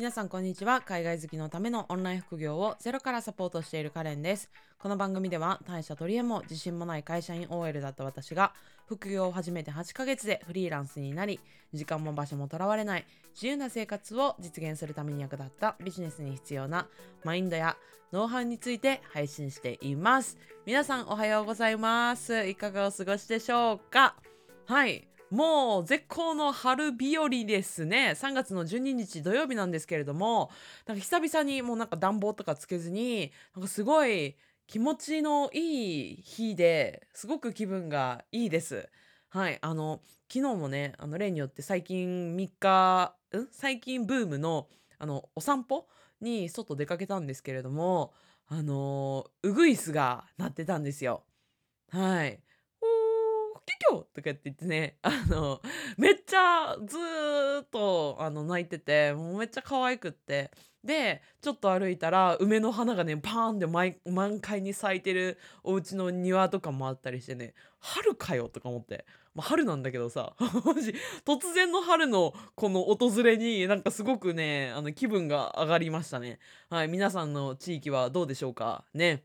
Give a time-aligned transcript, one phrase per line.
[0.00, 0.80] 皆さんこんにちは。
[0.80, 4.48] 海外好きのためのオンライン副業をゼロからサポートしているカレンです。
[4.78, 8.54] この番組では大社取り柄も自信もない会社員 OL だった私が
[8.86, 11.38] 副業を始めて8ヶ月でフリーランスになり
[11.74, 16.86] 時間も場所もとらわれない自由な生活を実現するために役立ったビジネスに必要な
[17.22, 17.76] マインドや
[18.10, 20.38] ノウハウについて配信しています。
[20.64, 22.46] 皆さんおはようございます。
[22.46, 24.14] いかがお過ごしでしょうか？
[24.64, 25.09] はい。
[25.30, 28.14] もう絶好の春日和ですね。
[28.16, 30.50] 3月の12日土曜日なんですけれども
[30.86, 38.88] なんか久々にもうなんか暖房とかつけずになんかすごい気持ちのいい日ですごく気分がいいです。
[39.28, 40.00] はいあの
[40.32, 43.48] 昨日もねあの例によって最近3日ん？
[43.52, 44.68] 最近ブームの
[44.98, 45.86] あのお散歩
[46.20, 48.12] に外出かけたんですけれども
[48.48, 51.22] あのウグイスが鳴ってたんですよ。
[51.90, 52.40] はい。
[53.88, 55.60] キョとかって言ってね、 あの、
[55.96, 60.50] めっちゃずーっとあの泣いてて、もうめっちゃ可愛くって。
[60.82, 69.04] で、ちょっと歩いたら梅の花がね、パーンって満開に咲いてるお家の庭とかもあったりしてね、春かよとか思って。
[69.34, 70.34] ま、春なんだけどさ、
[71.24, 76.38] 突然の春のこの訪れになんかすごくね、あの気分が上がりましたね。
[76.68, 78.84] はい、皆さんの地域はどうでしょうか？
[78.94, 79.24] ね。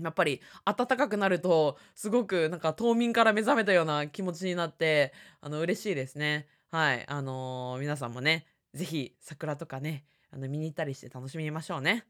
[0.00, 6.48] やっぱり暖かくなるとすごくなんか冬眠から目覚めたような気持ちになってあの嬉しいですね。
[6.70, 12.04] はい、あのー、皆さんもね是非桜とかねあの見に行ったりして楽しみましょうね。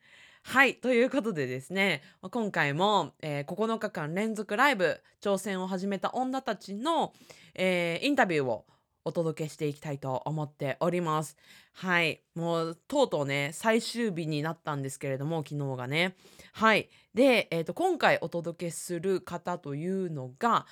[0.46, 7.14] はいということでですね今回も、えー、9日間連続ライブ挑戦を始めた女たちの、
[7.54, 8.66] えー、インタビューを
[9.04, 11.36] お届けしていきたいと思っております。
[11.72, 12.22] はい。
[12.34, 16.16] もう、とうとうね、最終日になったんですけれども、昨日がね。
[16.52, 16.88] はい。
[17.14, 20.66] で、えっ、ー、と、今回お届けする方というのが、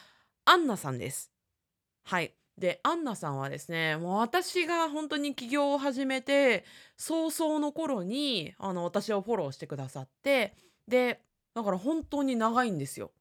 [0.44, 1.32] アンナさんです。
[2.04, 2.34] はい。
[2.58, 6.64] で、アンナさんはですね、もう私が本当に起業を始めて、
[6.96, 10.54] 早々の頃に、あの、私をフォローしてくださって、
[10.88, 11.22] で、
[11.54, 13.12] だから本当に長いんですよ。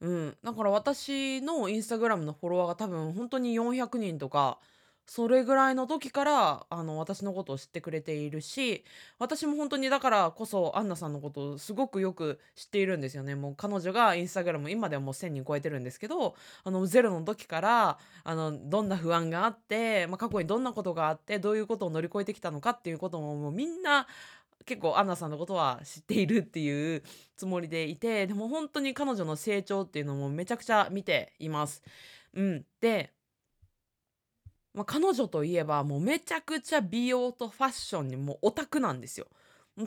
[0.00, 4.58] うん、だから私のインスタグラムのフォロワーが多分本当に400人とか、
[5.06, 8.84] それぐらいの時から、あの、私のことを知ってくれているし、
[9.18, 13.34] 私も本当にだからこそ、アンナさんのことをすごくよく知っているんですよね。
[13.34, 24.06] もう彼女がインスタグラム、今ではもう1000人超えてるんですけど、あの、ゼロの時から、あの、どんな不安があって、まあ、過去にどんなことがあって、どういうことを乗り越えてきたのかっていうことも、もうみんな
[24.66, 27.02] 結構アンナさんのことは知っているっていう
[27.36, 31.82] つもりでいてでも本当に彼女の成長っていうのもめちゃくちゃ見ています。
[32.34, 33.12] うん、で、
[34.74, 39.26] まあ、彼女といえばもうめちゃくちゃ美容とファッションにもオタクなんですよ。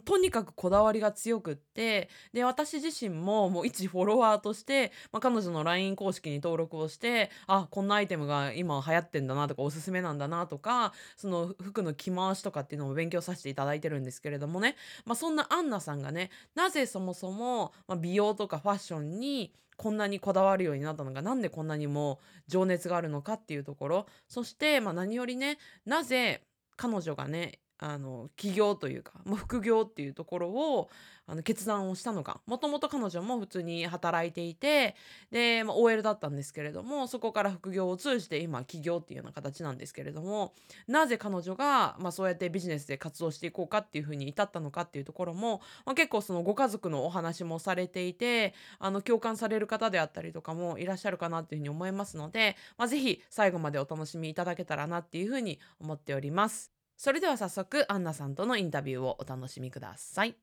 [0.01, 24.05] とにかくこだわりが強くってで私自身ももう一フォロワーとして、まあ、彼女の LINE 公式に登録をしてあこんなアイテムが今流行ってんだなとかおすすめなんだなとかその服の着回しとかっていうのも勉強させていただいてるんですけれどもね、まあ、そんなアンナさんがねなぜそもそも、美容とかファッションにこんなにこだわるようになったのか何でこんなにも情熱があるのかっていうところ。
[24.27, 26.43] そして、まあ、何よりねなぜ
[26.75, 30.89] 彼女がねあの起業というか、まあ、副業っていうところを
[31.25, 34.95] あの決断をしたのかもともと彼女も普通に働いていて
[35.31, 40.53] で、まあ、OL だったんですけれどもそこから副業を通じて今起業っていうような形なんですけれども
[40.88, 56.82] なぜ彼女が、まあ、そうやってビジネスで活動していこうかっていうふうに至ったのかっていうところも、まあ、結構そのご家族のお話もされていてあの共感される方であったりとかもいらっしゃるかなっていうふうに思いますので、まあ、ぜひ最後までお楽しみいただけたらなっていうふうに思っております。
[57.03, 60.38] それでは早速アンナさんとのインタビューをお楽しみください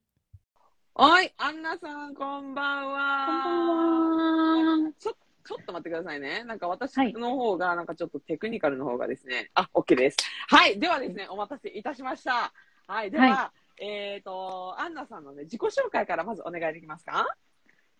[0.95, 5.13] はい、アンナさんこんばんはこんばんはちょ
[5.43, 6.45] ちょっと待ってくださいね。
[6.45, 10.19] なんか私の方が、なんかちょっとテクニカルの方がですね、はい、あ、OK です。
[10.49, 12.53] はい、ではですね、お待たせいたしました。
[12.87, 17.27] はい、では、はい、えっ、ー、と、アンナさんのね、自己紹介からまずお願いできますか？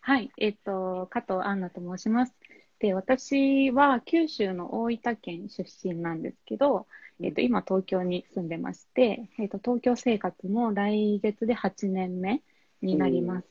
[0.01, 2.35] はい、えっ、ー、と、加藤アンナと申します。
[2.77, 6.85] で、私は九州の大分県出身なんですけど、
[7.23, 12.41] えっ、と、今東京に住んでまして、えっ、と、東京生活も来月で8年目
[12.81, 13.47] になります。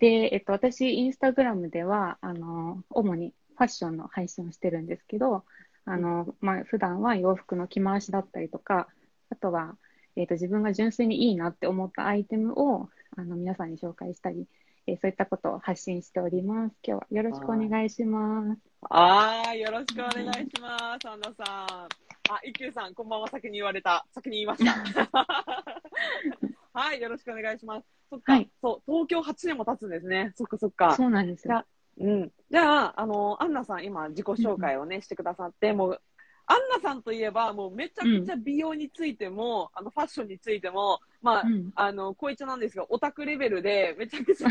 [0.00, 5.44] で、えっ、と、私、インスタグラムでは、あの、主にファッションの配信をしてるんですけど、
[5.84, 8.88] あの、まあ、普段は洋服の着回しだったりとか、
[9.30, 9.76] あとは、
[10.16, 14.46] えっ、と、自分が純粋にいいなって思ったアイテムを、あの、皆さんに紹介したり、
[14.86, 16.76] えそういったことを発信しております。
[16.84, 18.60] 今日はよろしくお願いします。
[18.90, 21.46] ああ、よろしくお願いします、アンナさん。
[21.46, 23.28] あ、一休さん、こんばんは。
[23.28, 24.04] 先に言われた。
[24.12, 25.10] 先に言いました。
[26.74, 27.86] はい、よろしくお願いします。
[28.10, 30.32] そっか、はい、そう、東京8年も経つんですね。
[30.34, 30.96] そっかそっか。
[30.96, 31.64] そうなんですよ。
[31.98, 32.32] うん。
[32.50, 36.00] じゃあ、あの、アンナさん、今、自己紹介をね、してくださって、もう、
[36.52, 44.48] アンナさんといえば、もうめちゃくちゃ美容についても、うん、あの、ファッションについても、まあ、うん、あの、こいつなんですが、オタクレベルで、めちゃくちゃ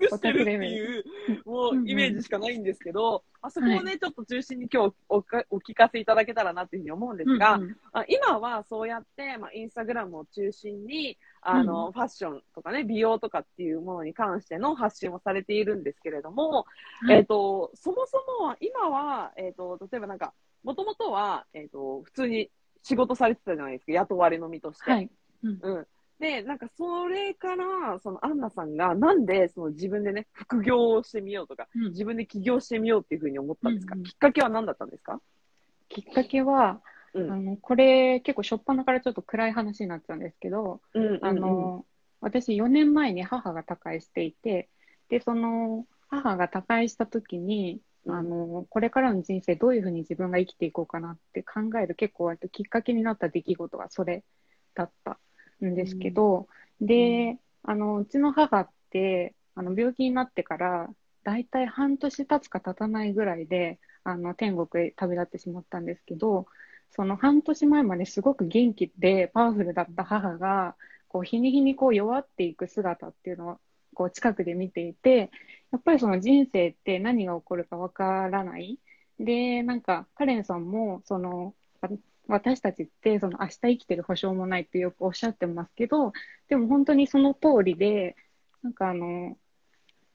[0.00, 1.04] 尽くしてるっていう、
[1.44, 16.66] もうイメージしかないんですけど、あそこをね、ちょっと中心に今日お聞かせいただけたらなっていうふうに思うんですが、うんうん、あ今はそうやって、まあ、インスタグラムを中心に、あの、うん、ファッションとかね、美容とかっていうものに関しての発信をされているんですけれども、
[17.10, 20.32] えっ、ー、と、そもそもは、今は、えっ、ー、と、例えばなんか、
[20.62, 22.50] もともとは、えっ、ー、と、普通に
[22.84, 24.90] 仕事されてたじゃないですか、雇われの身として。
[24.90, 25.10] はい。
[25.42, 25.86] うん、うん
[26.18, 35.20] で、なんかそれから、そのアンナさんがなんでその自分でね、副業をしてみようとか、うん、自分で起業してみようっていうふうに思ったんですか、うんうん、きっかけは何だったんですか？
[35.88, 36.80] きっかけは、
[37.14, 41.86] うん、あの、これ結構しょっぱなからちょっと暗い話になっちゃうんですけど、うんうんうん、あの、
[42.20, 44.68] 私4年前に母が他界していて、
[45.08, 54.24] で、その母が他界した時に、あの、これからの人生どういうふうに自分が生きていこうかなって考える結構割ときっかけになった出来事がそれ
[54.74, 55.18] だった
[55.66, 56.48] んですけど、
[56.80, 60.90] うん、で、あの、うちの母って、あの、病気になってから、
[61.24, 66.46] だいたい半年経つか経たないぐらいで、あの、天国へ旅立ってしまったんですけど、
[66.90, 70.76] その半年前まですごく元気でパワフルだった母が、
[71.08, 73.60] こう、日に日にこう弱っていく姿っていうのを、
[73.94, 75.30] こう、近くで見ていて、
[75.70, 78.78] やっぱりその人生って何が起こるかわからない。
[79.18, 81.54] で、なんか、カレンさんも、その、
[82.28, 86.12] 私たちってその明日生きてる保証もないってよくおっしゃってますけど、
[86.48, 88.16] でも本当にその通りで、
[88.62, 89.36] なんかあの、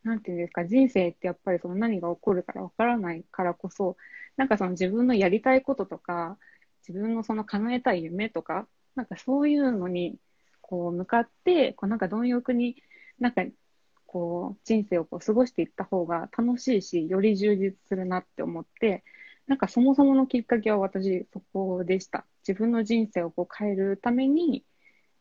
[0.04, 3.98] なんていうんですか、人生ってやっぱりその何が起こるからわからないからこそ、
[4.38, 6.38] なんかその自分のやりたいこととか、
[6.88, 10.18] 自分のその叶えたい夢とか、なんかそういうのに
[10.62, 12.81] こう向かって、こうなんか貪欲に、
[13.19, 13.44] なんか
[14.06, 19.04] こう人生をこう過ごしていった方が楽しいし、より充実するなって思って、
[19.47, 22.25] なんかそもそものきっかけは私そこでした。
[22.47, 24.65] 自分の人生をこう変えるために、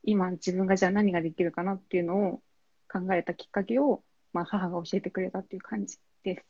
[0.03, 2.43] 今自分がじゃあ何ができるかなっていうのを
[2.91, 4.03] 考えたきっかけを、
[4.33, 6.45] まあ、母が教えてくれたっていう感じです。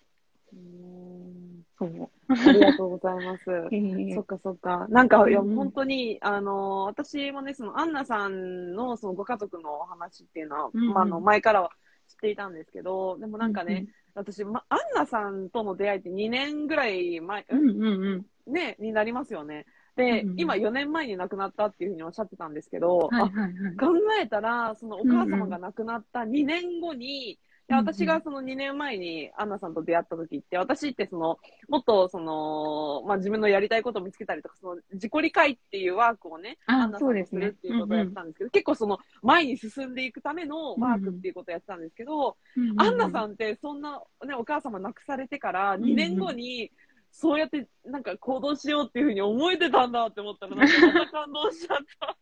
[0.52, 1.46] うん
[1.78, 2.10] そう。
[2.28, 3.44] ありがとうございます。
[4.14, 4.86] そっかそっか。
[4.88, 11.70] なんか、いや、本当に、あの、私もね、その、アンナさんの、その、ご家族のお話っていうのは、うん、まあ、あの、前からは
[12.08, 13.86] 知っていたんですけど、でもなんかね、
[14.16, 19.66] 私、ま、アンナさんとの出会いって2年ぐらい前、うんうんうん、ね、になりますよね。
[19.94, 23.86] で、うんうん、今4年前に亡くなったっていうふうにおっしゃってたんですけど、はいはいはい、考
[24.20, 46.70] えたら、そのお母様が亡くなった2年後に、で、私がその2年前にアンナさんと出会った時って、私ってその、もっとその、まあ、自分のやりたいことを見つけたりとか、その自己理解っていうワークをね、アンナさんとするっていうことをやったんですけど、ねうんうん、結構その前に進んでいくためのワークっていうことをやってたんですけど、うんうん、アンナさんってそんなね、お母様亡くされてから2年後に、
[47.10, 52.16] そうやってなんか行動しようっていうふうに思えてたんだって思ったら、なんかまた感動しちゃった。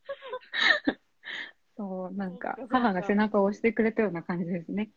[1.76, 2.56] そう、なんか。
[2.70, 4.90] 母が背中を押してくれたような感じですね。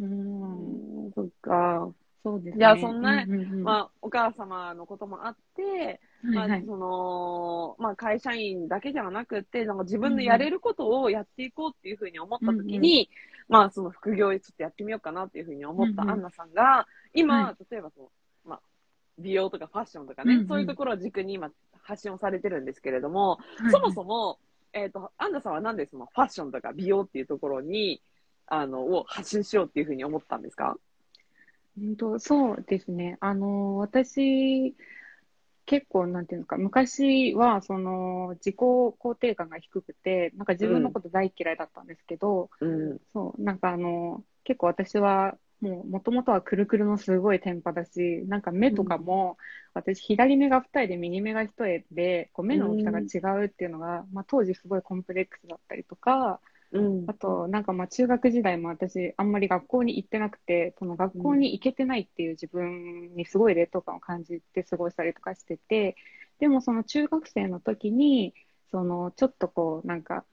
[0.00, 1.92] うん、そっか。
[2.22, 2.58] そうですね。
[2.58, 13.06] じゃあ、そんな、うんうんうん、まあ、お母様のこともあって、はいはい、まあ、その、まあ、会社員だけではなくて、なんか自分のやれることをやっていこうっていうふうに思ったときに、うんうん、
[13.48, 18.08] まあ、その副業をちょっとやってみようかなっていうふうに思ったアンナさんが、今、はい、例えばその、
[18.44, 18.60] まあ、
[19.18, 21.50] 美容とかファッションとかね、うんうん、そういうところを軸に今、
[21.82, 24.38] 発信をされてるんですけれども、はいはい、そもそも、
[24.72, 28.00] えっ、ー、と、アンナさんはなんでそのファッションとか美容っていうところに、
[28.54, 30.76] あの、を発信しようっていうふうに思ったんですか？
[31.80, 33.16] うんとそうですね。
[33.20, 34.74] あの、私、
[35.64, 56.40] 結構、なんていうのか、昔は、その、自己肯定感が低くて、なんか自分のこと大嫌いだったんですけど、うん、そう、なんかあの、結構私は、もう、もとはくるくるのすごいテンパだし、なんか目とかも、うん、私、左目が二重で右目が一重で、こう目の大きさが違うっていうのが、うん、まあ当時すごいコンプレックスだったりとか、
[56.72, 65.96] うん、あと、なんかまあ中学時代も私、あんまり学校に行ってなくて、その学校に行けてないっていう自分にすごい劣等感を感じて過ごしたりとかしてて、
[66.38, 68.34] でもその中学生の時に、
[68.70, 70.24] そのちょっとこう、なんか、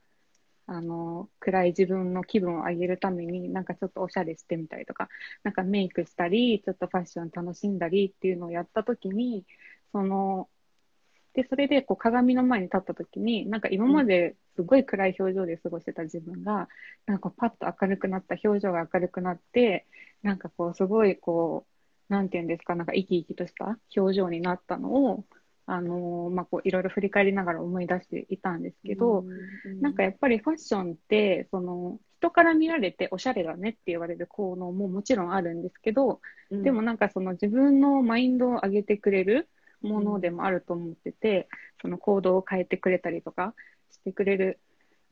[0.66, 5.10] あの、暗い自分の気分を上げるために、なんかちょっとおしゃれしてみたりとか、
[5.44, 9.46] なんかメイクしたり、ちょっとファッション楽しんだりっていうのをやった時に、
[9.92, 10.50] その、
[11.34, 16.68] で、それでこう鏡の前に立った時に、なんか今まですごい暗い表情で過ごしてた自分が、
[17.06, 19.86] なんかパッと明るくなった、表情が明るくなって、
[20.24, 21.66] なんかこうすごいこ
[22.10, 25.26] う、なんていうんですか、なんか生き生きとした表情になったのを、
[25.66, 29.24] あのー、まあ、こういろいろ振り返りながら思い出していたんですけど、
[29.82, 36.20] なんかやっぱりファッションって、その、人から見られておしゃれだねって言われる効能ももちろんあるんですけど、
[36.52, 39.48] でもなんかその自分のマインドを上げてくれる、
[39.82, 41.48] ものでもあると思ってて、
[41.82, 43.54] その行動を変えてくれたりとか
[43.92, 44.60] してくれる、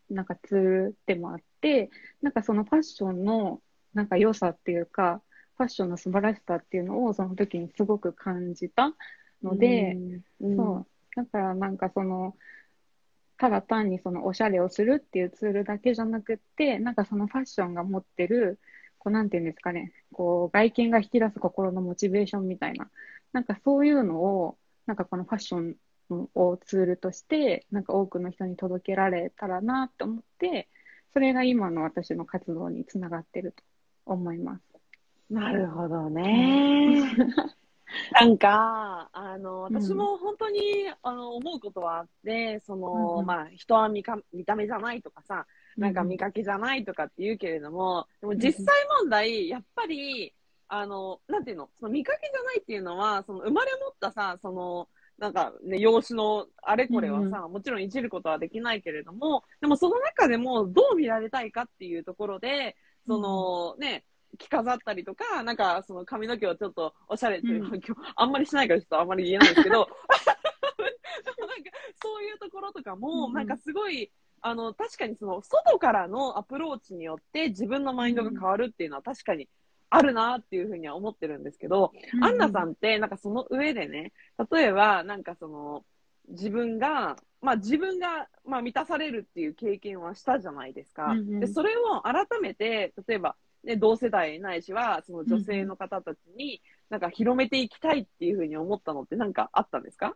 [0.09, 1.89] なんかツールでもあって、
[2.21, 3.61] なんかそのファッションの
[3.93, 5.21] なんか良さっていうか、
[5.57, 8.93] ファッションの素晴らしさっていうのをその時にすごく感じた
[9.41, 9.97] ので、
[10.39, 10.87] うん、そう。
[11.15, 12.35] だからなんかその、
[13.37, 18.59] ただ単にそのおしゃれをするっていうツールだけじゃなくって、なんかそのファッションが持ってる、
[18.97, 22.89] こうなんていうんですかね、こう外見が引き出す心のモチベーションみたいな、
[23.33, 25.75] なんかそういうのを、なんかこのファッション
[26.35, 30.69] をツールとして、なんか多くの人に届けられたらなと思って、
[31.13, 33.63] それが今の私の活動につながってると
[34.05, 34.63] 思います。
[35.29, 37.01] なるほどね。
[38.11, 48.65] なんか、あの、私も本当に、うん、あの、思うことはあって、その、うん、まあ、人は見か見た目じゃないとかさ、なんか見かけじゃないとかって言うけれども、でも実際
[49.01, 50.33] 問題、やっぱり、
[50.67, 62.75] あの、なんていうの、その見かけじゃないっていうのは、その生まれ持ったさ、その、なんかね、養子のあれこれはさ、うん、もちろんいじることはできないけれども、でもその中でもどう見られたいかっていうところで、
[63.07, 64.03] その、ね、
[64.37, 69.95] 着飾ったりとか、なんかその髪の毛をちょっとおしゃれっていう、うん、今日あんまりしないからちょっとあんまり言えないんですけど、 なんか
[72.01, 79.49] そういうところとかも、なんかすごい、あの、確かにその外からのアプローチによって自分のマインドが変わるっていうのは確かに
[79.89, 84.13] あるなっていうふうには思ってるんですけど、うん、アンナさんってなんかその上でね、
[84.51, 85.85] 例えばなんかその
[86.29, 91.11] 自分が、まあ自分が、まあ満たされるっていう経験はしたじゃないですか。
[91.11, 100.15] うんうん、で、それを改めて、例えば、ね、同世代ないしは、その女性の方たちに、なんか広めていきたいっていうふうに思ったのって何かあったんですか？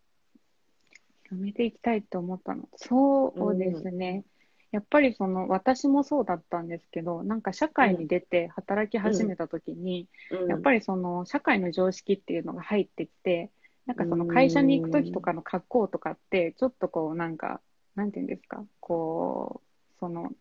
[1.31, 2.67] 広めていきたいと思ったの。
[2.75, 4.25] そうですね。
[4.71, 13.51] やっぱりその私もそうだったんですけど、なんか社会に出て働き始めた時に、うん、やっぱりその社会の常識っていうのが入ってきて、
[13.85, 17.61] なんかその会社に行く時とかの格好とかって、ちょっとこうなんか、
[17.95, 20.31] なんていうんですか、こう、その、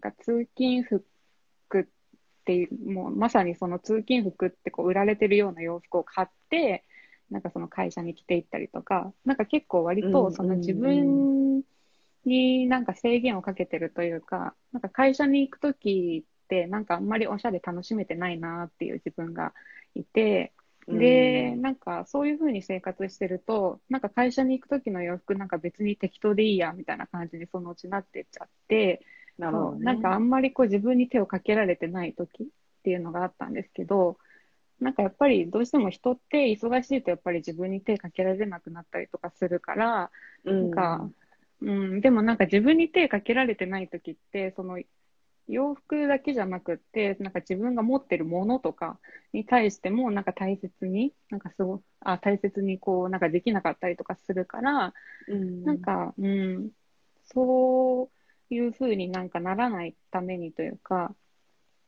[0.00, 1.84] が通勤服っ
[2.44, 6.84] ていう、もうまさにその通勤服ってこう売られてるような洋服を買って、
[7.30, 11.62] なんかその会社に着ていったりとか、なんか結構割とその自分
[12.24, 19.52] になんか制限をかけてるというか、なんか会社に行くときってなんかあんまりおしゃれ楽しめてないなっていう自分が
[19.94, 20.52] いて、
[20.86, 29.04] で、なんかそういうふうに生活してると、なんか会社に行くときの洋服なんか別に適当でいいやみたいな感じにそのうちなってっちゃって、
[29.38, 32.46] なるほど、ね、なんかあんまりこう自分に手をかけられてないときっ
[32.82, 34.16] ていうのがあったんですけど、
[34.80, 40.10] なんかやっぱりどうしても人って忙しいとやっぱり自分に手かけられなくなったりとかするから、
[40.44, 41.10] なんか
[41.60, 44.78] うん、でもなんか自分に手かけられてない時って、その
[45.48, 48.98] 洋服だけじゃなくって、なんか自分が持ってるものとか
[49.32, 54.94] に対しても、なんか大切に、なんかすごあ、大切にこう、なんかできなかったりとかするから、
[55.26, 56.70] うん、なんか、うん、
[57.24, 58.10] そ
[58.50, 61.14] ういうふうになんかならないためにというか、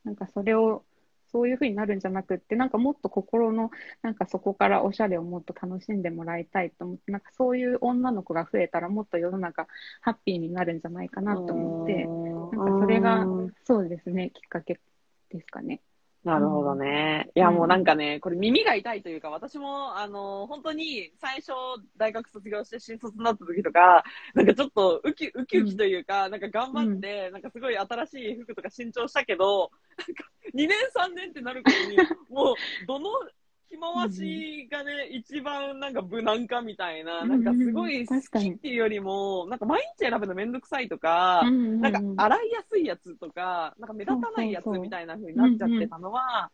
[0.04, 0.84] なんかそれを
[1.32, 3.70] そういうふうになるんじゃなくって、なんかもっと心の、
[4.02, 9.66] なんかそこからおしゃれをもっと楽しんでもらいたいと思って、なんかそういう女の子が増えたらもっと世の中
[10.00, 12.06] ハッピーになるんじゃないかなと思って、
[12.56, 13.26] なんかそれが、
[13.64, 14.80] そうですね、きっかけ
[15.30, 15.80] ですかね。
[16.22, 17.30] なるほどね。
[17.34, 21.52] いや、もうなんかね、これ耳が痛いというか、私も、あの、本当に最初、
[21.96, 30.24] 大学卒業して新卒になった時とか、なんかちょっとウキウキウキというか、なんか頑張って、なんかすごい新しい服とか新調したけど、なんか
[30.54, 31.96] 2年3年ってなることに、
[32.28, 33.08] もう、どの
[33.70, 46.50] 着回しがね、うん、一番なんか無難かみたいな、なんかすごい好きっていうよりも、なんか毎日選ぶのめんどくさいとか、なんか洗いやすいやつとか、なんか目立たないやつみたいな風になっちゃってたのは、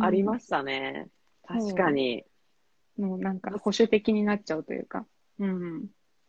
[0.00, 1.08] ありましたね。
[1.46, 2.24] 確かに。
[2.96, 5.06] もうなんか保守的になっちゃうというか。
[5.38, 5.86] うん。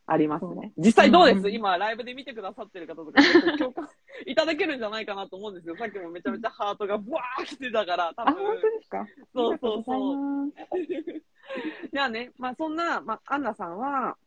[0.08, 0.74] ありますね。
[0.78, 3.22] 実際どうです、うん、今、ライブで見てくださってる方とか、
[3.58, 3.88] 共感
[4.26, 5.76] いただけるんじゃないかなと思うんですよ。
[5.78, 8.34] さっきもめちゃめちゃハートがブワー来てたから、多分。
[8.34, 9.06] あ、本当ですか？
[9.34, 10.54] そうそうそう。
[11.94, 14.18] じゃあね、まあそんな、まあ、アンナさんは、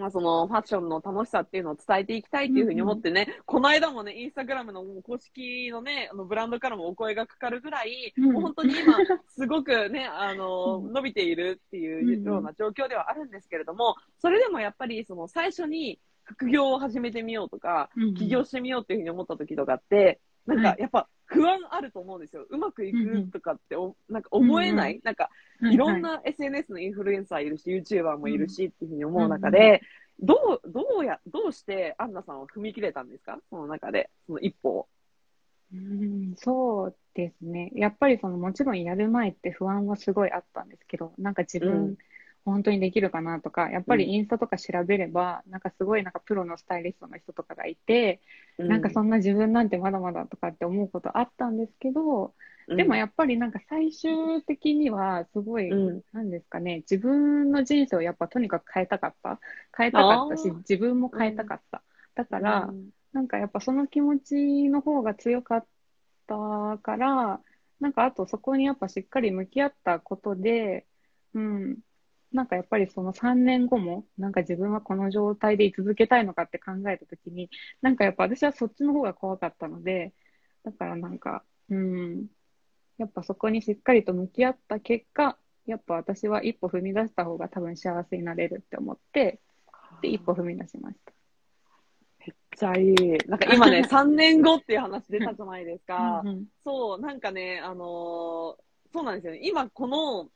[0.00, 8.94] まあそのファッションの楽しさっていうのを伝えていきたいっていうふうに思ってね、うんうん、この間もね、インスタグラムの公式のね、あのブランドからもお声がかかるぐらい、うん、もう本当に今、
[9.28, 22.44] すごくね、あの、伸びているっていうような状況ではあるんですけれども、それでもやっぱりその最初に副業を始めてみようとか、起業してみようっていうふうに思った時とかって、なんかやっぱ不安あると思うんですよ。
[22.50, 25.30] うまくいくとかってお、なんか思えない、なんか
[25.62, 29.82] いろんな SNS のインフルエンサーいるし、YouTuber もいるしっていうふうに思う中で、
[30.18, 33.38] どう、どうや、どうしてアンナさんは踏み切れたんですか？
[33.48, 34.88] その中で、その一歩を。
[35.72, 37.70] うん、そうですね。
[37.74, 41.96] やっぱりそのもちろんやる前って不安はすごいあったんですけど、なんか自分
[42.44, 48.20] 本当にできるかなとか、やっぱりインスタとか調べれば、なんかすごいなんかプロのスタイリストの人とかがいて、
[48.58, 52.34] なんかそんな自分なんてまだまだとかって思うことあったんですけど、
[52.66, 55.70] でもやっぱりなんか最終的にはすごい、
[56.12, 59.40] なんですかね、自分の人生をやっぱとにかく変えたかった。
[59.76, 61.82] 変えたかったし、自分も変えたかった。
[62.14, 62.72] だから、
[63.12, 65.66] なんかやっぱその気持ちの方が強かっ
[66.26, 67.40] たから、
[67.80, 70.86] なんかあとそこにやっぱしっかり向き合ったことで、
[71.34, 71.78] うん、
[72.32, 77.50] なんかやっぱりその3年後も、なんか自分はこの状態で居続けたいのかって考えたときに、
[77.82, 80.12] なんかやっぱ私はそっちの方が怖かったので、
[80.64, 82.26] だからなんか、うん、
[82.98, 89.40] やっぱそこにしっかりと向き合った結果、やっぱ私は一歩踏み出した方が多分幸せになれるって思って、
[90.02, 91.12] で、一歩踏み出しました。
[92.18, 93.28] めっちゃいい。
[93.28, 96.20] なんか今ね、 3年後っていう話出たじゃないですか。
[96.24, 98.56] うんうん、そう、なんかね、あのー、
[98.92, 99.40] そうなんですよね。
[99.42, 100.30] 今この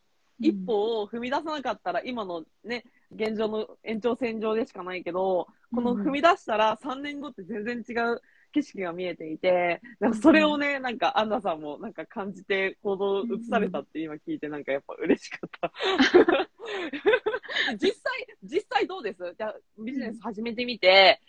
[0.48, 2.84] 一歩を踏み出さなかったら、今のね、
[3.14, 8.20] 現状の延長線上でしかないけど、この踏み出したら3年後って全然違う
[8.52, 15.72] 景色が見えていて、なんかそれをね、なんかアンナさんもなんか感じて行動を移されたって今聞いてなんかやっぱ嬉しかった。
[17.80, 19.34] 実際、実際どうです？
[19.36, 21.20] じゃビジネス始めてみて、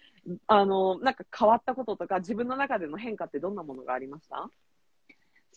[0.48, 4.50] あの、なんか変わったこととか自分の中での変化ってどんなものがありました？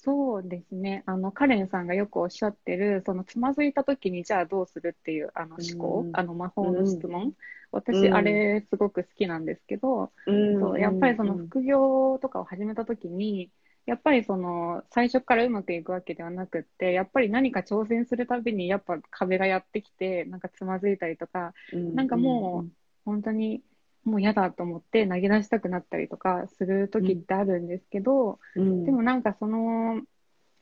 [0.09, 1.03] そうですね。
[1.05, 7.25] あの、カレンさんがよくおっしゃってる、そのつまずいた時にじゃあどうするっていうあの思考、うん、あの魔法の質問。
[7.25, 7.33] うん、
[7.73, 13.51] 私、あれすごく好きなんですけど、うん、そうやっぱりその副業とかを始めた時に、
[13.85, 21.53] やっぱりその最初からうまくいくわけではなくって、やっぱり何か挑戦するたびにやっぱ壁がやってきて、なんかつまずいたりとか、
[21.95, 22.71] なんかもう
[23.05, 23.63] 本当に
[24.09, 30.03] もう嫌だと思って投げ出したくなったりとかする時ってあるんですけど、うん、でもなんかその、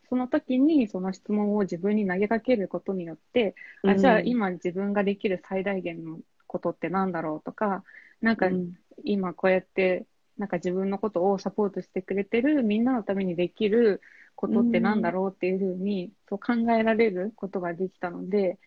[0.09, 7.83] その時にその質問を自分に投げかけることによって、うん、あじゃあ今自分ができる最大限のことってなんだろうとか、
[8.21, 8.49] なんか
[9.05, 10.07] 今こうやって
[10.39, 14.01] なんか自分のことをサポートしてくれてるみんなのためにできる
[14.37, 18.59] ことってなんだろうっていうふうに、そう考えられることができたので、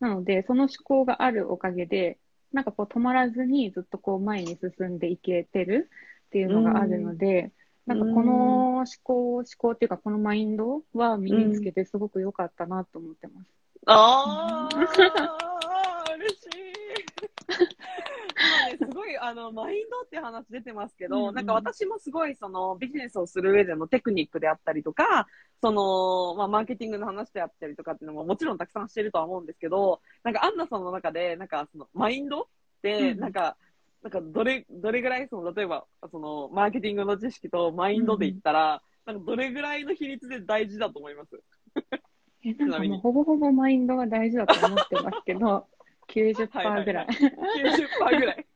[0.00, 2.18] なので、その思考があるおかげで、
[2.52, 5.90] なんかこう止まらずにずっとこう前に進んでいけてる
[6.26, 7.52] っていうのがあるので、
[7.86, 13.46] なんかこの思考、思考っていうかこのマインドは身につけてすごく良かったなと思ってます。
[13.86, 16.48] ああ、 嬉しい。
[18.40, 25.26] 今ね、すごい、あの、マインドって話出てますけど、うんうん、なんか私もすごい、その、ビジネスをする上でのテクニックであったりとか、
[25.60, 32.44] その、まあ、マーケティングの話であったりとかっていうのももちろんたくさんしてるとは思うんですけど、なんか、アンナさんの中で、なんか、その、マインドっ
[32.82, 33.56] て、なんか、
[34.04, 41.40] うん、なんか、どれ、どれぐらい、その、例えば、その、マーケティングの知識とマインドで言ったら、うん、なんか、どれぐらいの比率で大事だと思います？
[42.44, 45.66] え、なんかもう、ほぼほぼマインドが大事だと思ってますけど、
[46.08, 47.06] 90%ぐらい。
[47.06, 47.80] はいはいはい、
[48.16, 48.46] 90%ぐらい。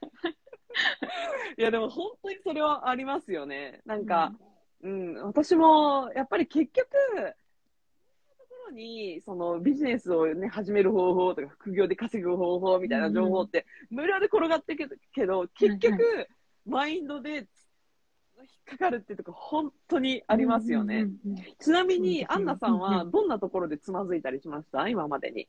[1.59, 3.81] いや、でも本当にそれはありますよね。
[3.85, 4.33] なんか、
[4.83, 16.29] うん、うん、私も、やっぱり結局、ところに、そのビジネスをね、始める方法とか、副業で稼ぐ方法みたいな情報って、無料で転がってくるけど、結局、
[16.65, 17.47] マインドで引っ
[18.65, 21.09] かかるっていうとこ本当にありますよね。
[21.59, 24.89] ちなみに、アンナさんはどんなところでつまずいたりしました？
[24.89, 25.49] 今までに。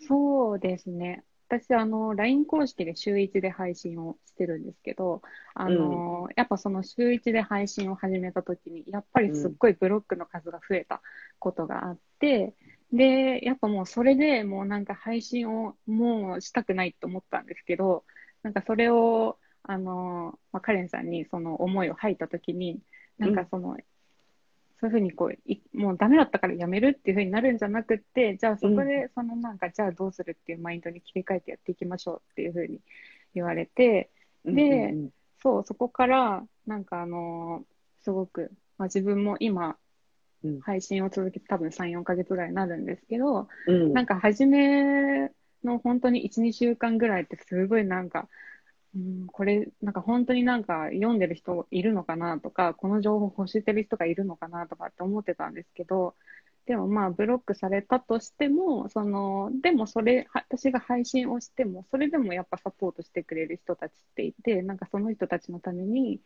[0.00, 1.24] そうですね。
[1.48, 5.22] 私、あの、LINE 公式で週1で配信をしてるんですけど、
[5.54, 11.02] あの、うん、やっぱその週1で配信を始めた時に、やっぱりすっごいブロックの数が増えた
[11.38, 12.54] ことがあって、
[12.92, 18.04] うん、で、やっぱもうそれでもうなんか配信をもうしたくないと思ったんですけど、
[18.42, 22.80] なんかそれを、あの、まあ、カレンさんにその思いを吐いた時に、
[23.18, 23.76] なんかその、
[24.80, 32.80] そういうふうにこうい、もうダメだったからやめるっていうふうになるんじゃなくて、じゃあそこで、そのなんか、じゃあどうするっていうマインドに切り替えてやっていきましょうっていうふうに
[33.34, 34.10] 言われて、
[34.44, 34.94] で、
[35.42, 39.76] そう、そこから、なんかあのー、すごく、まあ、自分も今、
[40.60, 45.30] 配信を続けて多分3、4ヶ月ぐらいになるんですけど、うん、なんか初め
[45.64, 48.28] の本当に1、2週間ぐらいってすごいなんか、
[48.96, 56.14] うん、これ、なんか本当になんか読んでる人いるのかなとか、この情報欲してる人がいるのかなとかって思ってたんですけど、
[56.64, 66.20] でもまあブロックされたとしても、その、でもそれ、私が配信をしても、それでもやっぱサポートしてくれる人たちっていて、なんかその人たちのために、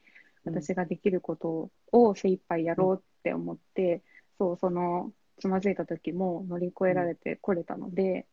[0.45, 4.03] 私ができることを精一杯やろうって思って、うん、
[4.39, 8.27] そう、その、つまずいた時も乗り越えられてこれたので、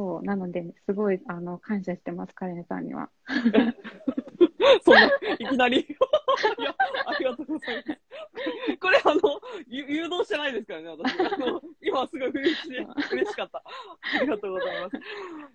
[0.00, 3.10] そう、なので、すごい、あの、感謝してます、カレンさんには。
[4.82, 5.80] そんな、いきなり。
[6.58, 8.00] いや、ありがとうございます。
[8.80, 9.20] これ、あの、
[9.66, 11.20] 誘導してないですからね、私。
[11.20, 12.78] あの今すごい嬉しい、
[13.12, 13.62] 嬉しかった。
[14.16, 14.96] ありがとうございます。
[14.96, 15.00] い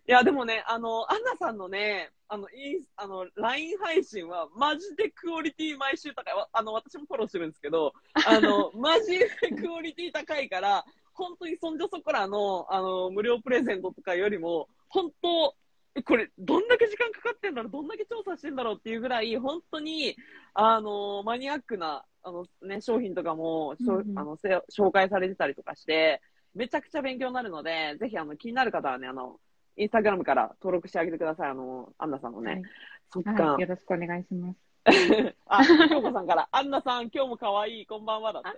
[0.06, 6.34] や、でもね、あの、アンナさんのね、あの、イン、あの、LINE 配信は、マジでクオリティ毎週高い。
[6.52, 7.94] あの、私もフォローしてるんですけど、
[8.28, 9.28] あの、マジで
[9.60, 15.56] クオリティ高いから、本当にそんじょそこらの、あの、無料プレゼントとかよりも、本当、
[16.04, 20.16] これ、どんだけ時間かかってんだろう、どんだけ調査してんだろうっていうぐらい、本当に、
[20.54, 26.22] あの、マニアックな、あのね、商品とかも、うんうん、あの紹介されてたりとかして、
[26.54, 29.40] めちゃくちゃ勉強になるので、ぜひ、あの、気になる方はね、あの、
[29.78, 32.52] インスタグラムから登録してあげてください、あの、アンナさんのね。
[32.52, 32.64] はい、
[33.12, 34.58] そっか、はい、よろしくお願いします。
[35.48, 38.50] あ、京子さんから、アンナさん、今日も可愛い、こんばんはだって。
[38.50, 38.56] ああ、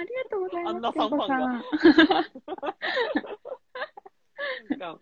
[0.00, 0.74] ありがとうございます。
[0.74, 1.28] アンナさんファン
[4.78, 4.98] が。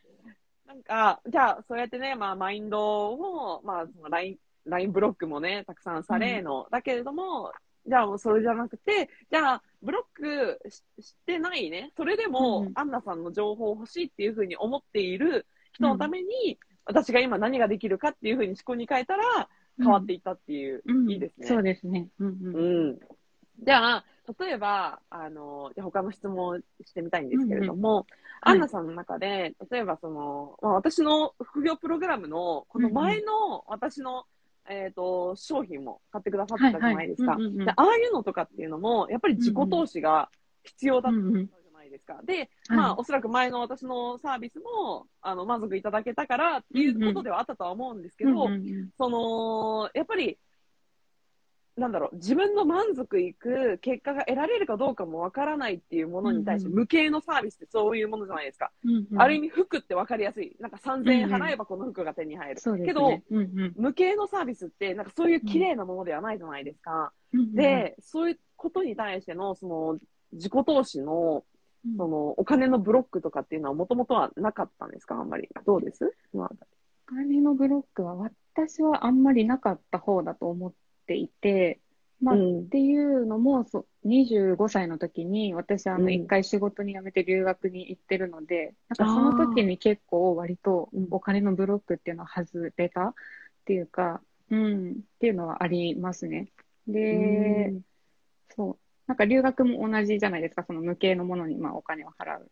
[0.67, 7.53] なんか、じゃあ、そうやってね、まあ、マインドを、まあ、その LINE、LINE ブロックもね、たくさんされの、うん、だけれども、
[7.87, 10.61] じゃあ、それじゃなくて、じゃあ、ブロック
[11.01, 21.47] してないね、それでも、うん、アンナさんの情報欲しいっていうふうに思っている人のために、うん、私が今何ができるかっていうふうに思考に変えたら、変わっていったっていう、いいですね。
[21.47, 22.09] そうですね。
[22.19, 22.31] うん、う
[22.93, 22.99] ん。
[23.63, 24.05] じゃあ、
[24.39, 28.05] 例えば、あの、じゃ他の質問してみたいんですけれども、うんうん、
[28.41, 34.25] アンナさんの中で、例えばその、まあ、私の副業プログラムの、この前の私の、
[34.69, 34.77] うん。
[34.77, 37.33] うん、えっ、ー、と、商品も買ってくださったじゃないですか。
[37.33, 37.39] ああ
[37.97, 40.29] いうのとかっていうのも、やっぱり自己投資が
[40.65, 41.49] 必要だったじ
[41.97, 42.21] ですか。
[42.25, 48.49] で、まあ、おそらく前の私のサービスも、あの、満足いただけたからっていうことではあったとは思うんですけど、
[48.99, 50.39] その、やっぱり、
[51.77, 58.73] なんだろう、自分の満足いく結果が得られるかどうかもわからないっていうものに対して、無形のサービスってそういうものじゃないですか。
[58.83, 60.57] うんうん、ある意味、服ってわかりやすい。
[60.59, 62.61] なんか3000円払えばこの服が手に入る。
[62.65, 67.13] うんうん、けど、ねうんうん、無形のサービスって、なんかそういう綺麗なものではないじゃないですか。
[67.35, 69.99] うんうん、で、そういうことに対しての、その、
[70.33, 71.45] 自己投資の、
[71.97, 75.17] その、お金のブロックとかっていうのはもともとはなかったんですか？
[75.17, 75.49] あんまり。
[75.65, 76.15] どうです？
[76.35, 76.49] お
[77.07, 80.73] 金のブロックは私はあんまりなかった方だと思っ
[81.07, 81.81] ていて、
[82.21, 93.15] まあ、うん、っていうのもそ、25歳の時に、私、あの、一回仕事に辞めて留学に行ってるので、なんかその時に結構割とお金のブロックっていうのは外れたっ
[93.67, 96.49] ていうか、うん、っていうのはありますね。
[96.89, 97.81] で、うん、
[98.57, 98.79] そう。
[99.07, 102.47] なんか留学も同じじゃないですか、その無形のものにまあお金を払うっ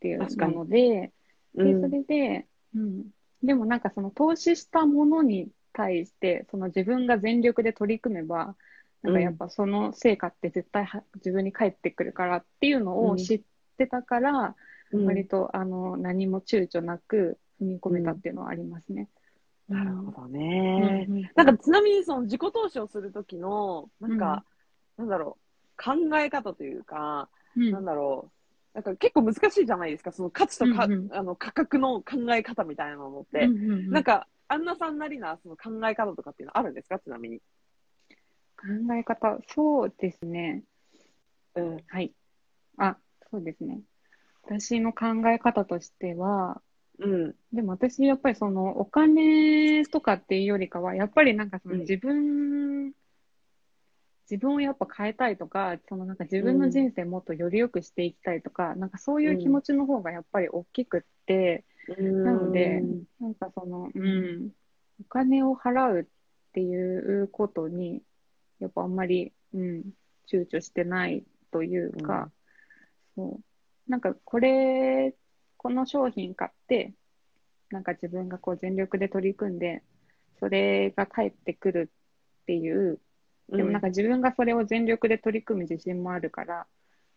[0.00, 1.12] ていうので、
[1.54, 3.06] で、それで、うん。
[3.42, 8.56] でもなんかその投資したものに対して、その自分が全力で取り組めば、
[9.02, 13.42] なんかやっぱその成果って絶対は自分に返ってくるからっていうのを知っ
[13.78, 14.56] てたから、
[14.92, 19.08] うん、割とあの何も躊躇なく踏み込めたっていうのはありますね。
[19.68, 21.06] うん、なるほどね。
[21.08, 24.44] うん、なんかちなみにその自己投資をするときの、なんか、
[24.96, 25.45] なんだろう、
[25.76, 28.32] 考え方というか、なんだろう、
[28.74, 33.46] なんか結構難しいじゃないですか、その価値とか、うんうん、あの価格の考え方みたいなのって。
[33.46, 36.98] うんうんうん、なんか、アンナさんなりなその考え方とかっていうのあるんですか？
[36.98, 37.38] ちなみに。
[38.56, 40.62] 考え方、そうですね。
[41.56, 42.12] うん、はい。
[42.78, 42.96] あ、
[43.30, 43.80] そうですね。
[44.44, 46.62] 私の考え方としては、
[46.98, 47.34] うん。
[47.52, 52.92] でも私、やっぱりそのお金とかっていうよりかは、やっぱりなんかその自分、うん、
[54.28, 61.64] 自分をやっぱ変えたいとか、そのなんか自分の人生もっとより良くしていきたいとか、うん、なんかそういう気持ちの方がやっぱり大きくって、
[61.96, 62.82] うん、なので、
[63.20, 64.50] なんかその、うん、
[65.00, 68.02] お金を払うっていうことに、
[68.58, 69.84] やっぱあんまり、うん、
[70.30, 72.30] 躊躇してないというか、
[73.16, 73.90] うん、そう。
[73.90, 75.14] なんかこれ、
[75.56, 76.94] この商品買って、
[77.70, 79.82] なんか自分がこう全力で取り組んで、
[80.40, 81.90] それが返ってくる
[82.42, 82.98] っていう、
[83.48, 86.66] でもなんか自分がそれを全力で取り組む自信もあるから、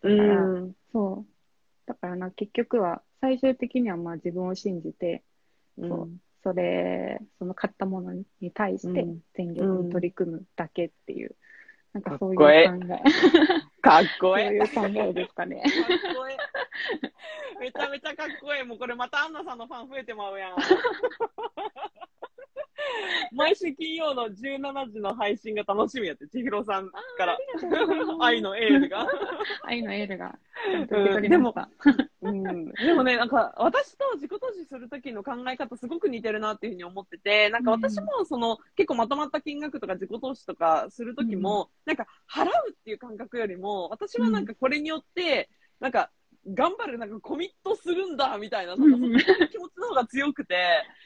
[0.02, 1.30] だから、うん、そう。
[1.86, 5.22] だからな、結局は、最終的にはまあ自分を信じて、
[5.76, 6.10] うん、そう
[6.42, 11.36] それ、その買ったものに対して全力に取り組むだけっていう、
[11.94, 13.02] うん、なんかそういう考え。
[13.82, 14.66] かっこいい。
[14.68, 15.62] そういう考えですかね。
[15.62, 16.36] かっこいい。
[17.60, 18.62] めちゃめちゃかっこいい。
[18.62, 20.56] もうこれまたアンナさんのファン増えてまうやん。
[23.32, 27.38] 毎週金曜の17時の配信が楽しみやって、千尋さんから
[28.20, 29.06] 愛のエールが。
[29.62, 30.38] 愛のエールが。
[30.72, 31.54] うん、でも、
[32.22, 45.48] うん、でもね、なんか私と自己投資するときの考え方すごく似てるなっていうふうに思ってて、なんか私もその、結構まとまった金額とか自己投資とかするときも、うん、なんか払うっていう感覚よりも、私はなんかこれによって、
[45.80, 46.10] なんか
[46.46, 50.56] 頑張る、なんかコミットするんだ、みたいな、なんかその気持ちの方が強くて、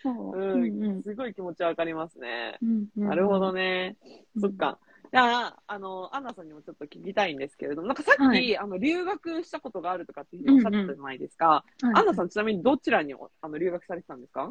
[0.05, 2.59] うん、すごい気持ちわかりますね。
[2.97, 3.97] なるほどね。
[4.41, 4.79] そっか。
[5.13, 11.65] じゃあ、あの、アンナさんにもちょっと聞きたいんですけれども、なんかさっき、はい、あの、留学したことがあるとかっていうふうにおっしゃってたじゃないですか。
[11.83, 14.51] うんうん、アンナさん、ちなみにどちらにあの留学されてたんですか？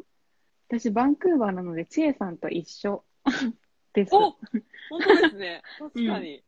[0.69, 3.03] 私、バンクーバーなので、千恵さんと一緒
[3.93, 4.15] です。
[4.15, 5.61] お本当ですね。
[5.79, 6.43] 確かに。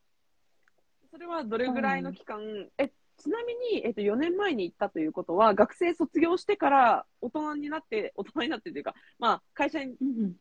[1.12, 9.80] それはどれぐらいの期間、え、ちなみに、えっと、4年前に行ったということは、学生卒業してから大人になって、大人になってというか、まあ、会社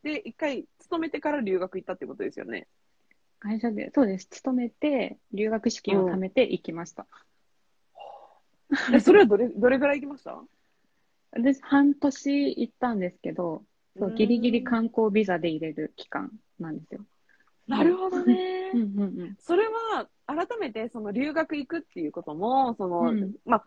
[0.03, 2.67] で一回勤めてから留学行ったってことですよね？
[3.39, 4.27] 会社で、そうです。
[4.27, 7.07] 勤めて、留学資金を貯めて行きました。
[8.93, 10.43] えそれはどれ、 どれぐらい行きました？
[11.33, 13.65] 私、半年行ったんですけど、
[13.99, 17.05] そうう、んギリギリ観光ビザで入れる期間なんですよ。
[17.67, 18.81] なるほどねうん。
[18.81, 19.37] うんうん。
[19.41, 23.65] それは、改めて、その留学行くっていうことも、その、うんまあ、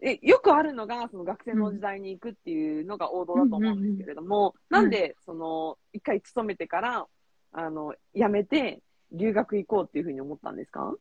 [0.00, 7.06] えよくあるのが、その学生の時代に行くっていうのが王道だと思うんですけれども、うんうんうんなんで、その、一回勤めてから、
[7.52, 10.94] あの、辞めて、留学行こうっていうふうに思ったんですか？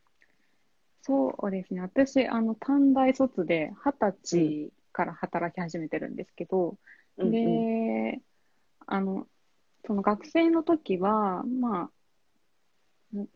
[1.02, 1.82] そうですね。
[1.82, 6.78] 私、あの、短大卒で二十歳から働き始めてるんですけど、
[7.18, 8.22] うんうんで、
[8.86, 9.28] あの、
[9.86, 11.90] その学生の時は、まあ、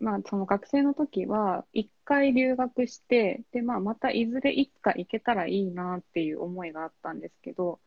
[0.00, 7.80] まあ、その学生の時は、一回留学して、で、まあ、またいずれいつか行けたらいいなっていう思いがあったんですけど、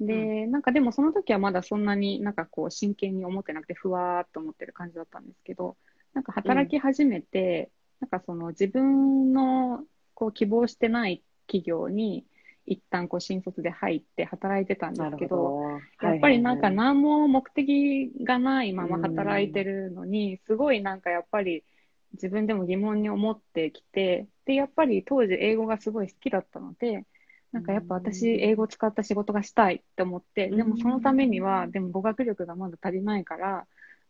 [0.00, 5.76] で、なんかでもその時はまだそんなになんかこう真剣に思ってなくて、ふわーっと思ってる感じだったんですけど、
[6.14, 7.70] なんか働き始めて、
[8.00, 12.26] なんかその自分のこう希望してない企業に
[12.68, 21.64] 一旦こう新卒で入って働いてたんですけど、やっぱりなんか何も目的がないまま働いてるのに、すごいなんかやっぱり
[22.12, 27.04] 自分でも疑問に思ってきて、で、やっぱり当時英語がすごい好きだったので、
[27.52, 33.66] なんかやっぱ私英語使った仕事がしたいって思って、でもそのためには、でも語学力がまだ足りないから、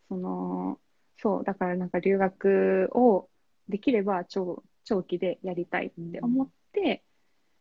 [0.09, 0.79] その、
[1.19, 3.29] そう、だからなんか留学を
[3.69, 7.03] できれば長長期でやりたいって思って、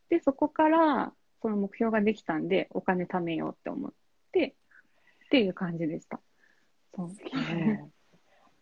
[0.10, 3.92] で、そこからその目標ができたんで、お金貯めようって思っ
[4.32, 4.56] て、
[5.26, 6.20] っていう感じでした。
[6.96, 7.10] そう。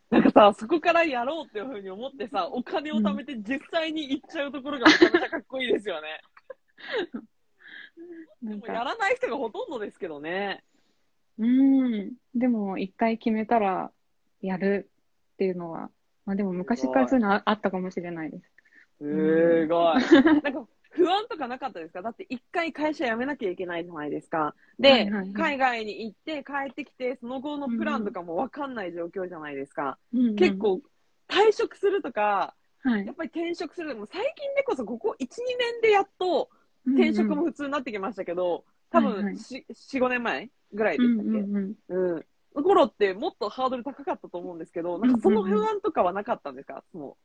[0.10, 6.21] なんかさ、そこからやろうっていうふうに思ってさ、お金を貯めて実際に行っちゃうところがめちゃめちゃかっこいいですよね。
[8.41, 10.63] なんもうやからない人がほとんどですけどね。
[11.38, 12.13] うん。
[12.34, 13.91] でも、一回決めたら、
[14.41, 14.89] やる
[15.34, 15.89] っていうのは、
[16.25, 18.51] まあでも昔からそういうのああったかもしれないです。
[18.99, 19.95] すごい。
[20.41, 22.01] なんか不安とかなかったですか？
[22.01, 24.55] だって一回会社辞めなきゃいけないじゃないですか。
[24.79, 29.97] で、はいはいはい海外に行って帰ってきて、その後のプランとかもわかんない状況じゃないですか。
[30.13, 30.81] うんうん結、構、
[31.27, 35.27] 退職するとか、はいやっぱり転職するとかも最近でこそここ1、2
[35.58, 36.49] 年でやっと
[36.88, 42.25] 転職も普通になってきましたけど、多はいはい分4、4、5年前ぐらいでうんしたっけ、うんうんうん。
[42.55, 46.84] の頃ってもっとハードル高かったと思うんですけど、なんかその不安とかはなかったんですか？
[46.91, 47.17] その、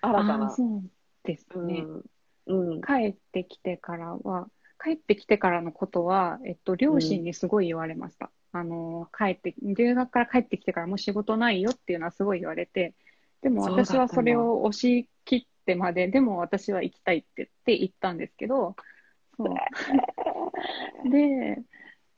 [0.00, 0.50] 新たな。
[0.50, 0.82] そう
[1.24, 1.80] ですね。
[1.80, 2.04] うん。
[2.48, 2.80] うん。
[2.80, 4.48] 帰ってきてからは、
[4.82, 8.30] 帰ってきてからのことは、えっと、両親にすごい言われました。
[8.52, 12.94] あの、帰って、留学から帰ってきてからもう仕事ないよっていうのはすごい言われて、
[13.42, 18.74] でも私はそれを押し切ってまで、でも私は行きたいって言って行ったんですけど、
[19.36, 19.56] そう。
[21.10, 21.62] で、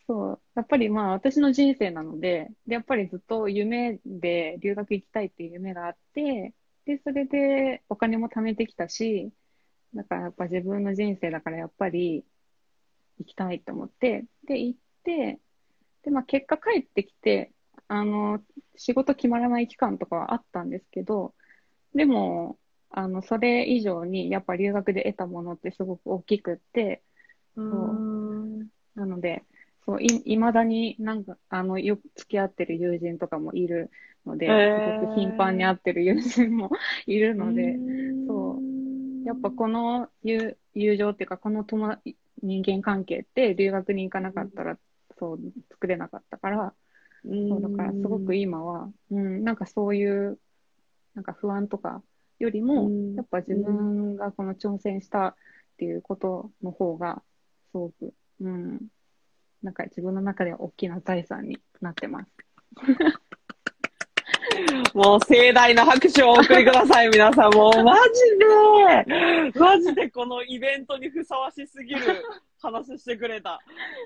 [0.07, 9.33] そう、やっぱりまあ私の人生なので、で、やっぱりずっと夢で留学行きたいっていう夢があって、で、それでお金も貯めてきたし、
[9.95, 12.25] だからやっぱ自分の人生だからやっぱり
[13.19, 15.41] 行きたいと思って、で、行って、
[16.03, 17.53] で、まあ結果帰ってきて、
[17.89, 18.43] あの、
[18.77, 21.35] 仕事決まらない期間とかはあったんですけど、
[21.95, 22.59] でも、
[22.91, 27.03] あの、それ以上にやっぱ留学で得たものってすごく大きくって、
[27.57, 28.69] うん。
[28.95, 29.45] なので、
[29.87, 33.91] そう、い、未だになんか、あの、よく付き合ってる友人とかもいる
[34.27, 34.75] ので、へー。
[34.75, 36.71] すごく頻繁に会ってる友人も
[37.07, 37.77] いるので、
[38.27, 38.70] そうう
[39.25, 44.79] やっぱこの友、友情っていうか、この友達、人間関係って留学に行かなかったら、
[45.19, 45.39] そう、
[45.71, 46.75] 作れなかったから、
[47.25, 50.39] そう、だからすごく今は、うん、なんかそういう、
[51.15, 52.03] なんか不安とか
[52.39, 55.35] よりもうん、やっぱ自分がこの挑戦したっ
[55.77, 57.23] ていうことの方が、
[57.73, 58.81] すごく、うん、
[59.63, 62.31] なんか自分の中では大きな財産になってます。
[64.95, 67.55] もう盛大な拍手をお送りください、皆さん。
[67.55, 72.01] もうマジで、マジでこのイベントにふさわしすぎる
[72.61, 73.61] 話してくれた。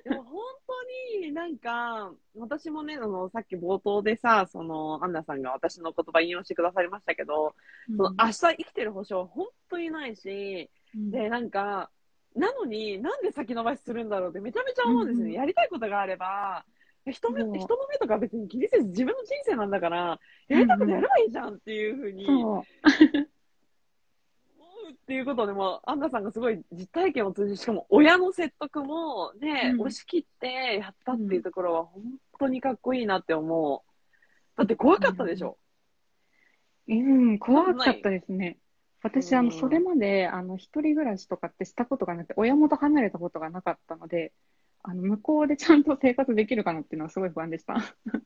[0.04, 7.54] でも本当になんか、私もね、あの、さっき冒頭でさ、その、アンナさんが私の言葉引用してくださりましたけど、
[7.96, 11.90] その明日生きてる保証は本当にないし、うんで、なんか、
[12.36, 15.30] なのになんで先延ばしするんだろうってめちゃめちゃ思うんですよね。
[15.30, 16.64] うんうんやりたいことがあれば、
[17.12, 23.26] 人目人の目とか別に気にせず自分の人生なんだから、やりたいことやればいいじゃんっていうふうに思そう。
[24.88, 32.02] うっていうことでも、アンナさんがすごい実体験を通じて、しかも親の説得もね、うん押し切ってやったっていうところは本
[32.38, 34.58] 当にかっこいいなって思う。
[34.58, 35.58] だって怖かったでしょ？
[36.86, 38.58] うん、怖かったですね。
[39.02, 44.32] 私、あの、うんそれまで、あの、一人暮らしとかってしたことがなくて、親元離れたことがなかったので、
[44.85, 47.77] あの、向こうでちゃんと生活できるかなっていうのはすごい不安でした。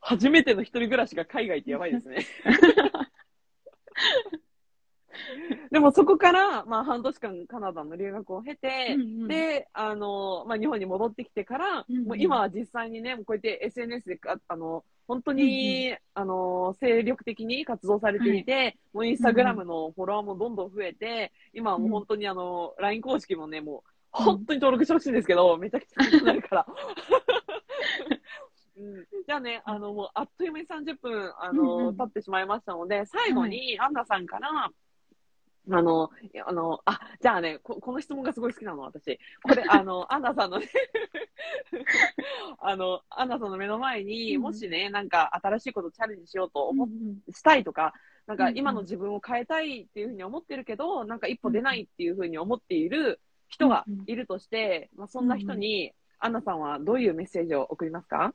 [0.00, 2.26] 初めての一人暮らしが海外ってやばいですね。
[5.70, 26.66] でもそこから、まあ半年間カナダの留学を経て、うんうんで、あの、まあ日本に戻ってきてから、うんうんもう今は実際にね、こうやって SNS でか、あの、本当に、あの、精力的に活動されていて、もうインスタグラムのフォロワーもどんどん増えて、今はもう本当にあの、LINE 公式もね、もう、本当に登録してほしいんですけど、 めちゃくちゃ勉強になるから。
[28.76, 34.70] うん、じゃあね、あの、もう、あっという間に30分、あの、うんうん経ってしまいましたので、最後に、アンナさんから、
[35.70, 39.18] あの、いやあの、あ、じゃあね、ここの質問がすごい好きなの、私。
[39.42, 40.68] これ、 あの、アンナさんのね、
[42.60, 44.42] あの、アンナさんの目の前に、うん。
[44.42, 47.92] もしね、なんか新しいことチャレンジしようと思っうんしたいとか、
[48.26, 48.58] なんかうんうん。
[48.58, 58.34] 今の自分を変えたいっていうふうに思ってるけど、なんか一歩出ないっていうふうに思っている人がいるとして、まあ、そんな人に、アンナさんはどういうメッセージを送りますか？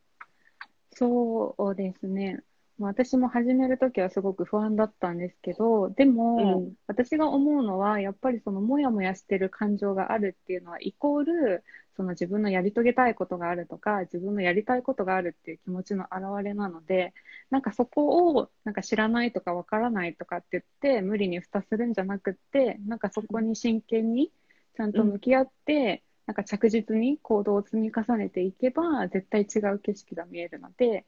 [0.94, 2.40] そうですね。
[2.80, 6.74] まあ私も始めるときはすごく不安だったんですけど、でも、うん。
[6.88, 11.64] 私が思うのは、やっぱりそのもやもやしてる感情があるっていうのは、イコール、
[11.96, 17.14] その自分のやり遂げたいことがあるとか、自分のやりたいことがあるっていう気持ちの表れなので、
[17.52, 24.32] なんかそこを、なんか知らないとかわからないとかって言って、無理に蓋するんじゃなくって、なんかそこに真剣に
[24.76, 31.06] ちゃんと向き合って、なんか着実に行動を積み重ねていけば、絶対違う景色が見えるので、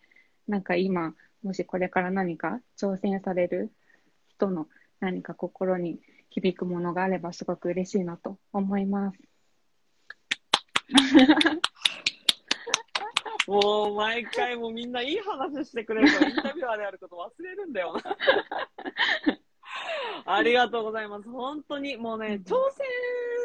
[0.48, 3.72] なんか今、もしこれから何か挑戦される
[4.28, 4.68] 人の
[5.00, 6.00] 何か心に
[6.30, 9.20] 響くものがあればすごく嬉しいなと思います。
[13.48, 18.02] もう毎回もうみんないい話してくれるからインタビュアーであること忘れるんだよな。
[20.26, 21.30] ありがとうございます。
[21.30, 23.45] 本当にもうね、挑戦し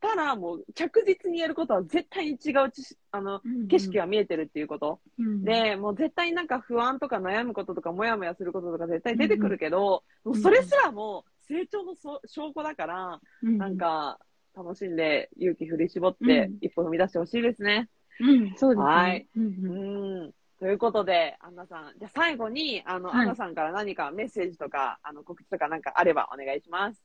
[0.00, 2.70] たらもう着実にやることは絶対に違う
[3.10, 5.00] あの景色が見えてるっていうこと。
[5.18, 14.18] うん、で、もう絶対なんか不安とか悩むこととか、もやもやすることとか絶対出てくるけど、もうそれすらも成長のそ証拠だから、うん、なんか
[14.56, 17.88] 楽しんで勇気振り絞ってうん一歩踏み出してほしいですね。
[18.20, 18.84] うん、そうですね。
[18.84, 20.32] はいうんううんん。
[20.58, 27.00] ということで、アンナさん、じゃあ最後に、あの、はいアンナさんから何かメッセージとか、あの、告知とかなんかあればお願いします。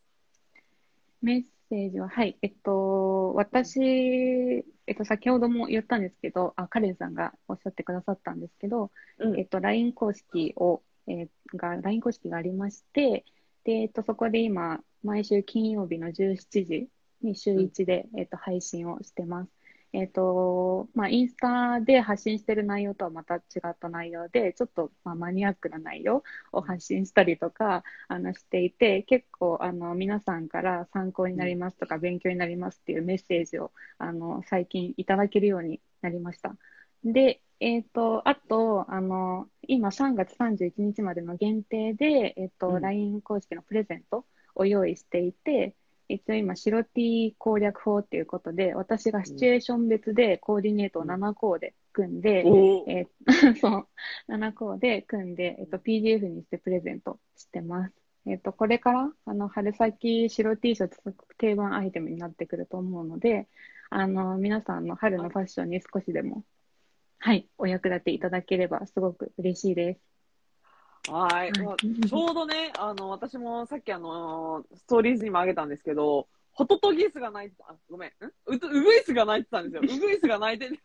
[1.22, 13.26] メッセージは、はい、えっと、私、えっと、先ほども言ったんですけど、あ、カレンさんがおっしゃってくださったんですけど、うんえっと、LINE 公式を、えーが、LINE 公式がありまして、
[13.64, 16.90] で、えっと、そこで今、毎週金曜日の17時
[17.24, 19.52] に週1で、えっと、配信をしてます。
[19.94, 36.58] えっと、まあ、インスタで発信してる内容とはまた違った内容で、ちょっと、まあ、マニアックな内容を発信したりとか、あの、していて、結構、あの、皆さんから参考になりますとか、勉強になりますっていうメッセージを、あの、最近いただけるようになりました。
[37.04, 44.26] で、えっと、あと、あの、今3月31日までの限定で、えっと、うん LINE 公式のプレゼント
[44.56, 45.76] を用意していて、
[46.14, 53.88] 一応今、白 T 攻略法っていうことで、私がシチュエーション別でコーディネートを7項で組んで、おえー そう、
[54.32, 57.94] 7項で組んで、えっと、PDF にしてプレゼントしてます。
[58.26, 61.00] えっと、これから、あの、春先白 T シャツ
[61.38, 63.48] 定番アイテムになってくると思うので、
[63.90, 66.44] あの、皆さんの春のファッションに少しでも、
[67.20, 70.13] はい、お役立ていただければすごく嬉しいです。
[71.10, 71.52] はい。
[71.52, 71.60] はい。
[71.60, 78.14] もうちょうどね、あの、私もさっきあの、ストーリーズにもあげたんですけど、ホトトギスが鳴いてた、あ、ごめん、ん？
[78.46, 79.82] うとウグイスが鳴いてたんですよ。
[79.82, 80.80] ウグイスが鳴いてて、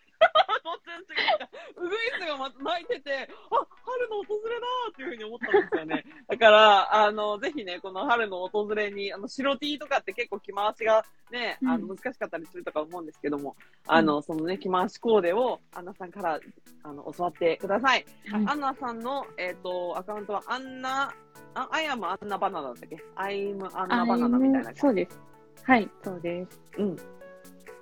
[1.76, 6.04] ウグイスがま鳴いてて、あ、春の訪れだーっていうふうに思ったんですよね。
[6.26, 13.56] だから、あの、ぜひね、この春の訪れに、あの、白 T とかって結構着回しがね、あの、うん難しかったりするとか思うんですけども、
[13.86, 16.40] あの、そのね、着回しコーデを、アンナさんから、
[16.82, 18.04] あの、教わってください。
[18.30, 21.14] はいアンナさんの、えっ、と、アカウントは、アンナ、
[21.54, 22.98] あ、アイアムアンナバナナだったっけ？
[23.16, 25.20] アイムアンナバナナみたいなそうです。
[25.64, 26.60] はい、そうです。
[26.78, 26.96] うん。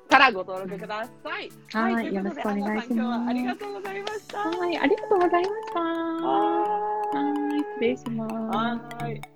[0.09, 1.51] からご登録ください。
[1.73, 4.39] はいといよろしくお願いしますありがとうございました。
[4.39, 5.81] はい、ありがとうございました。
[5.81, 8.35] はい、失礼します。
[8.35, 9.36] はーい。